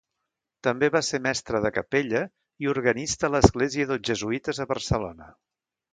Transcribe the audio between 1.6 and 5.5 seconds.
de capella i organista a l'església dels jesuïtes a Barcelona.